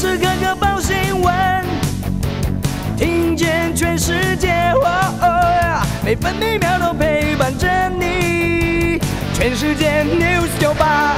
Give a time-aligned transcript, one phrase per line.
[0.00, 1.34] 时刻刻报新闻，
[2.96, 4.72] 听见全世界，
[6.02, 8.98] 每分每秒都陪伴着你。
[9.34, 11.16] 全世界 news 九八。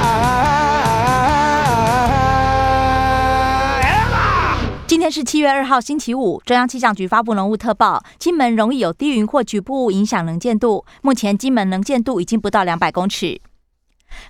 [4.85, 6.41] 今天是七月二号，星期五。
[6.45, 10.83] 中央气象局发布浓雾特报，金门容易有低云或局部雾影响能见度。
[11.01, 13.39] 目前金门能见度已经不到两百公尺。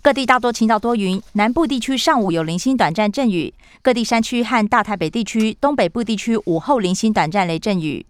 [0.01, 8.05] 各地大多晴到多云，南部地区上午有零星短暂阵雨，各地山区和大台北地区、东北部地区午后零星短暂雷阵雨。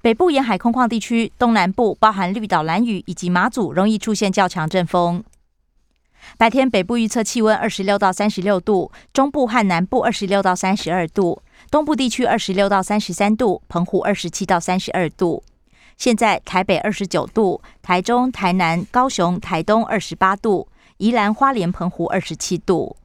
[0.00, 5.22] 北部沿海空旷地区、东南部包含绿岛、蓝屿以及马祖，容易出现较强阵风。
[6.38, 15.42] 白天北部预测气温二十六到三十六度，中部和南部二十六到三十二度，东部地区二十六到三十三度，澎湖二十七到三十二度。
[15.98, 20.66] 现在台北二十九度，台中、台南、高雄、台东二十八度。
[21.02, 22.96] 宜兰花莲澎湖二十七度。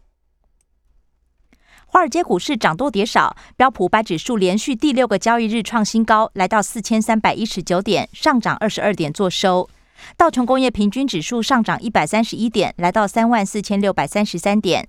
[1.87, 9.67] 华尔街股市涨多跌少，标普百指数连续第六个交易日创新高，来到四千三百一十九点，上涨二十二点，做收。
[10.15, 14.87] 道琼工业平均指数上涨一百三十一点，来到三万四千六百三十三点。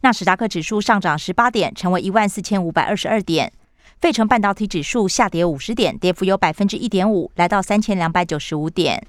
[0.00, 3.52] 纳斯达克指数上涨十八点，成为一万四千五百二十二点。
[4.00, 9.06] 费城半导体指数下跌五十点，跌幅有百分之一点五，来到三千两百九十五点。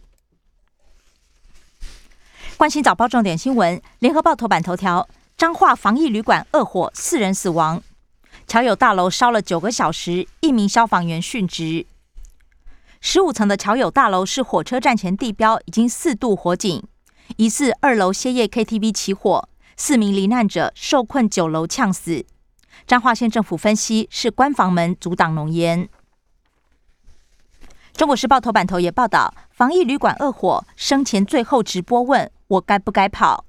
[2.60, 5.08] 关心早报重点新闻，联合报头版头条：
[5.38, 7.80] 彰化防疫旅馆恶火，四人死亡；
[8.48, 11.86] 侨友大楼烧了九个小时，一名消防员殉职。
[13.00, 16.84] 十五层的侨友大楼是火车站前地标，已经四度火警，
[17.38, 22.26] 疑似二楼歇业 KTV 起火，四名罹难者受困九楼呛死。
[22.86, 25.88] 彰化县政府分析是关房门阻挡浓烟。
[27.94, 32.30] 中国时报头版头也报道，防疫旅馆恶火，生前最后直播问。
[32.50, 33.46] 我该不该跑？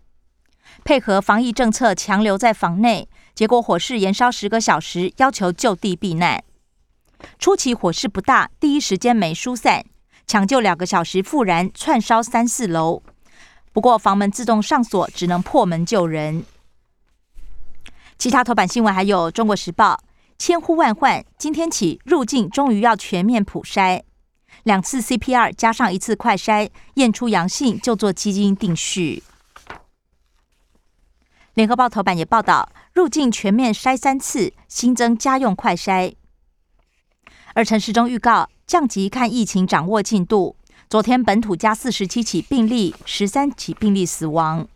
[0.85, 6.45] 配合防疫政策，强留在房内，结果火势延烧十个小时，要求就地避难。
[7.39, 9.85] 初期火势不大，第一时间没疏散，
[10.27, 13.03] 抢救两个小时复燃，窜烧三四楼。
[13.73, 16.45] 不过房门自动上锁，只能破门救人。
[18.19, 19.95] 其他头版新闻还有《中国时报》，
[20.39, 24.03] 千呼万唤，今天起入境终于要全面普筛。
[24.65, 29.23] 两次 CPR 加上一次快筛，验出阳性就做基因定序。
[31.55, 36.15] 联合报头版也报道，入境全面筛三次，新增家用快筛。
[37.55, 40.57] 而陈时中预告降级看疫情掌握进度。
[40.89, 44.67] 昨天本土加四十七起病例，十三起病例死亡。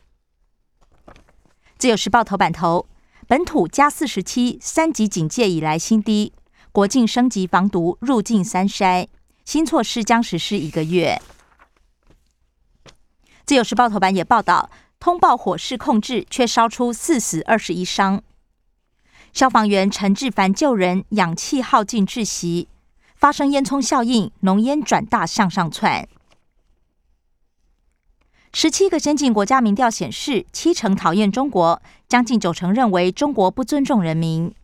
[1.76, 2.86] 自由时报头版头，
[3.26, 6.32] 本土加四十七，三级警戒以来新低。
[6.72, 9.06] 国境升级防毒，入境三筛。
[9.44, 11.20] 新措施将实施一个月。
[13.44, 18.22] 自由时报头版也报道，通报火势控制，却烧出四死二十一伤。
[19.32, 22.68] 消防员陈志凡救人，氧气耗尽窒息，
[23.16, 26.08] 发生烟囱效应，浓烟转大向上窜。
[28.52, 34.54] 十七个先进国家民调显示，七成讨厌中国，将近九成认为中国不尊重人民。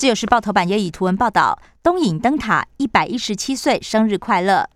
[0.00, 4.70] 自由时报头版也以图文报道：东引灯塔一百一十七岁生日快乐。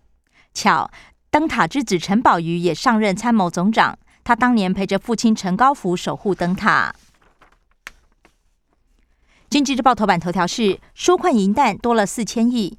[0.53, 0.91] 巧，
[1.31, 3.97] 灯塔之子陈宝瑜也上任参谋总长。
[4.23, 6.93] 他当年陪着父亲陈高福守护灯塔。
[9.49, 12.77] 经济日报头版头条是：纾困银弹多了四千亿，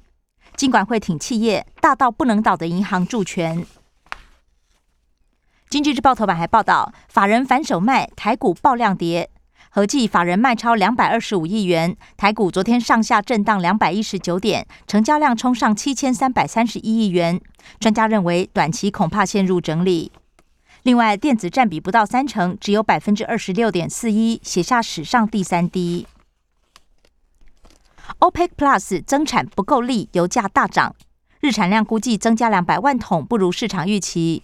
[0.55, 3.65] 金管会挺企业，大到不能倒的银行助权。
[5.69, 9.29] 经济日报头版还报道，法人反手卖台股爆量跌。
[9.77, 17.39] 合计法人卖超两百二十五亿元，台股昨天上下震荡两百一十九点，成交量冲上七千三百三十一亿元。
[17.79, 20.11] 专家认为，短期恐怕陷入整理。
[20.81, 26.07] 另外，电子占比不到三成，只有百分之二十六点四一，写下史上第三低。
[28.17, 30.95] OPEC Plus 增产不够力，油价大涨，
[31.39, 34.41] 日产量估计增加两百万桶，不如市场预期。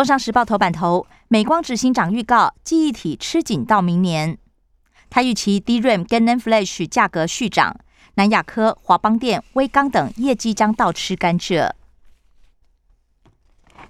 [0.00, 4.38] 工商时报头版头，美光执行长预告记忆体吃紧到明年。
[5.10, 7.76] 他预期 DRAM 跟 NAND Flash 价格续涨，
[8.14, 11.72] 南亚科、华邦电、威刚等业绩将倒吃甘蔗。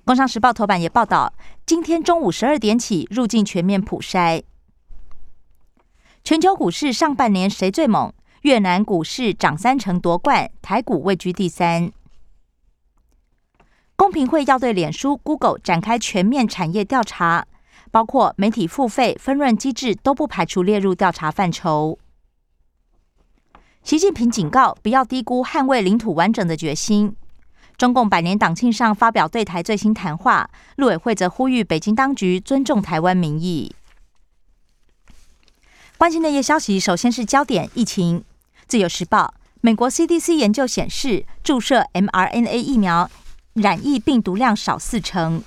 [0.04, 1.32] 工商时报头版也报道，
[1.64, 4.42] 今天中午十二点起入境全面普筛。
[6.24, 8.12] 全球股市上半年谁最猛？
[8.42, 11.92] 越南股市涨三成夺冠，台股位居第三。
[14.00, 17.46] 公平会要对脸书、Google 展开全面产业调查，
[17.90, 21.98] 包括媒体付费分润机制都不排除列入调查范畴。
[23.82, 27.14] 习近平警告，不要低估捍卫领土完整的决心。
[27.76, 33.74] 中共百年党庆上发表对台最新谈话，陆委会则呼吁北京当局尊重台湾民意。
[35.98, 38.24] 关心内页消息，首先是焦点疫情。
[38.66, 43.10] 自由时报，美国 CDC 研究显示，注射 mRNA 疫苗
[43.54, 45.42] 染疫病毒量少四成。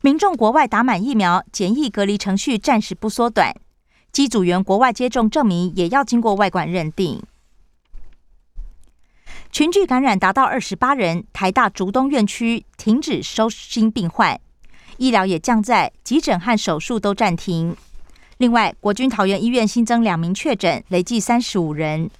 [0.00, 3.54] 民众国外打满疫苗，检疫隔离程序暂时不缩短。
[4.12, 7.22] 机组员国外接种证明也要经过外管认定。
[9.50, 14.40] 群聚感染达到二十八人，台大竹东院区停止收新病患，
[14.96, 17.76] 医疗也降载，急诊和手术都暂停。
[18.38, 22.10] 另外，国军桃园医院新增两名确诊，累计三十五人。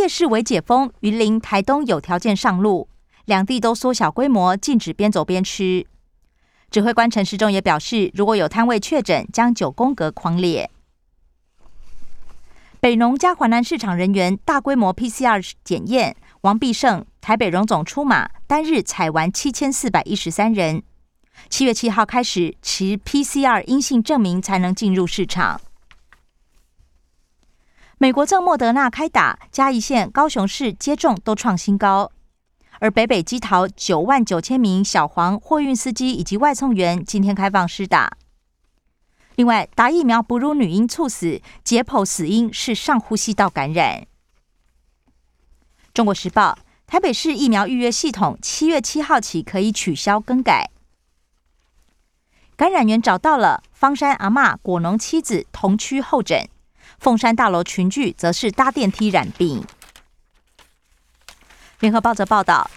[0.00, 2.88] 夜市为解封，云林、台东有条件上路，
[3.26, 5.86] 两地都缩小规模，禁止边走边吃。
[6.70, 10.70] 指挥官陈时中也表示，如果有摊位确诊，将九宫格狂列。
[12.80, 20.82] 北农加华南市场人员大规模 PCR 检验，王必胜台北荣总出马，单日采完七千四百一十三人。
[21.50, 25.60] 七月七号开始，持 PCR 阴性证明才能进入市场。
[28.02, 32.10] 美国正莫德纳开打，嘉义县、高雄市接种都创新高，
[32.78, 38.16] 而北北基桃九万九千名小黄货运司机以及外送员今天开放施打。
[39.34, 44.06] 另外，打疫苗哺乳女婴猝死，解剖死因是上呼吸道感染。
[45.92, 50.70] 中国时报：台北市疫苗预约系统七月七号起可以取消更改。
[52.56, 56.48] 感染源找到了，方山阿嬷果农妻子同区候诊，
[57.00, 59.64] 凤山大楼群聚则是搭电梯染病。
[61.80, 62.70] 联合报则报道，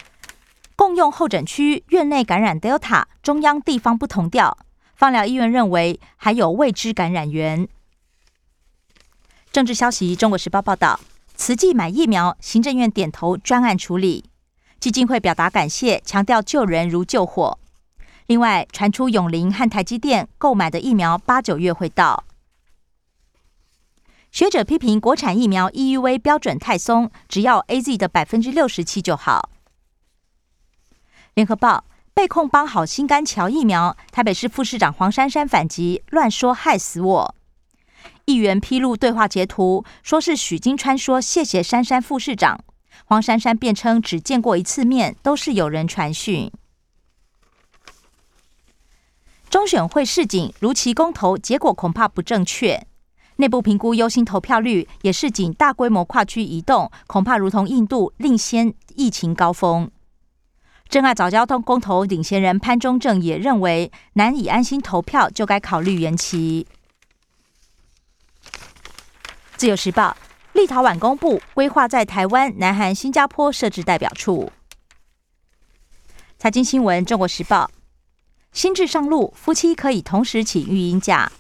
[0.78, 4.58] 共用候诊区院内感染 Delta，中央地方不同调。
[4.96, 7.68] 放疗医院认为还有未知感染源。
[9.52, 11.02] 政治消息：中国时报报道，
[11.36, 14.24] 慈济买疫苗，行政院点头专案处理，
[14.80, 17.60] 基金会表达感谢，强调救人如救火。
[18.28, 22.24] 另外传出永林和台积电购买的疫苗八九月会到。
[24.34, 29.52] 学者批评国产疫苗 EUV 标准太松，只要 AZ 的百分之六十七就好。
[31.36, 31.86] 联合报。
[32.16, 37.36] 被控帮好心肝桥疫苗，台北市副市长黄珊珊反击，乱说害死我。
[38.26, 42.64] 议员披露对话截图，说是许金川说谢谢珊珊副市长，
[43.06, 46.52] 黄珊珊辩称只见过一次面，都是有人传讯。
[49.50, 52.86] 中选会示警，如期公投结果恐怕不正确，
[53.38, 59.90] 内部评估忧心投票率，也是仅大规模跨区移动，恐怕如同印度另先疫情高峰。
[60.90, 66.68] 真爱早交通公投领先人潘中正也认为，难以安心投票，就该考虑延期。
[69.56, 70.16] 自由时报，
[70.52, 74.52] 立陶宛公布规划在台湾、南韩、新加坡设置代表处。
[76.38, 77.72] 财经新闻，中国时报，
[78.52, 81.32] 新制上路，夫妻可以同时请育婴假。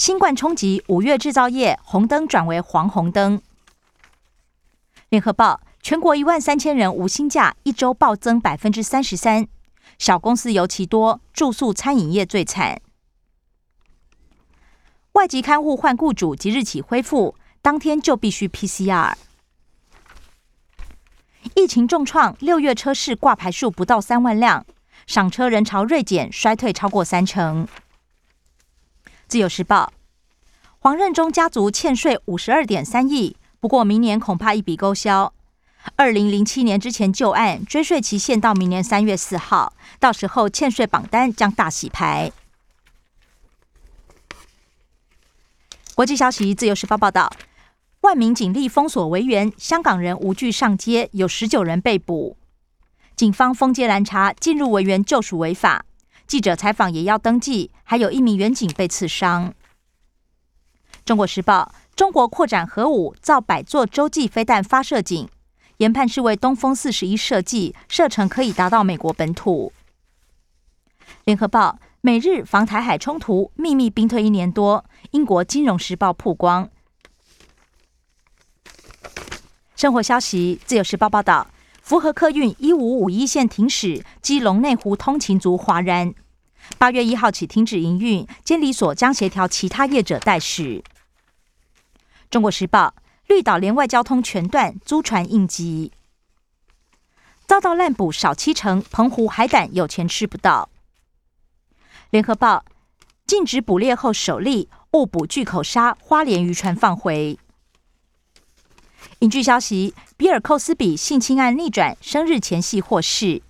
[0.00, 3.42] 新冠冲击，五月制造业红灯转为黄红灯。
[5.10, 5.60] 联合报。
[5.82, 9.46] 全国一万三千人无薪假，一周暴增百分之三十三，
[9.98, 12.80] 小公司尤其多，住宿餐饮业最惨。
[15.12, 19.12] 外籍看护换雇主即日起恢复，当天就必须 PCR。
[21.54, 24.64] 疫情重创，六月车市挂牌数不到三万辆，
[25.06, 27.68] 赏车人潮锐减，衰退超过三成。
[29.30, 29.92] 自由时报，
[30.80, 35.32] 黄任中家族欠税五十二点三亿，不过明年恐怕一笔勾销。
[35.94, 42.32] 二零零七年之前旧案追税期限到明年三月四号，到时候欠税榜单将大洗牌。
[45.94, 47.32] 国际消息：自由时报报道，
[48.00, 52.36] 万名警力封锁维园，香港人无惧上街，有十九人被捕。
[53.14, 55.84] 警方封街拦查，进入维园就属违法。
[56.30, 59.52] 记者采访也要登记，还有一名远警被刺伤。
[61.04, 65.28] 中国时报：中国扩展核武，造百座洲际飞弹发射井。
[65.78, 69.72] 研判是为东风四十一设计，射程可以达到美国本土。
[71.24, 74.84] 联合报：美日防台海冲突秘密兵退一年多。
[75.10, 76.70] 英国金融时报曝光。
[79.74, 81.48] 生活消息：自由时报报道，
[81.90, 86.14] 福和客运一五五一线停驶，基隆内湖通勤族哗然。
[86.78, 90.84] 八月一号起停止营运，监理所将协调其他业者代驶。
[92.30, 92.94] 中国时报。
[93.26, 95.90] 绿岛连外交通全断，租船应急，
[97.46, 98.80] 遭到滥捕少七成。
[98.92, 100.68] 澎湖海胆有钱吃不到。
[102.10, 102.64] 联合报
[103.26, 107.36] 禁止捕猎后首例误捕巨口鲨，花莲渔船放回。
[109.20, 113.42] 影剧消息：比尔·寇斯比性侵案逆转，生日前夕获释。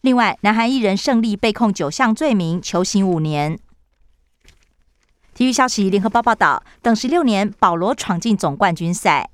[0.00, 3.58] 另外，南韩艺人胜利被控九项罪名，求刑五年。
[5.34, 9.30] 体育消息，联合报报道，等十六年，保罗闯进总冠军赛。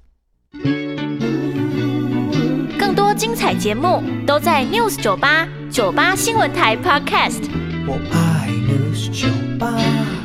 [2.79, 7.43] 更多精彩节目都在 News 九八九八新闻台 Podcast。
[7.87, 9.29] 我爱 News 酒
[9.59, 10.18] 吧。